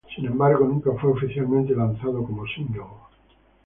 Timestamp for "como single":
2.25-2.85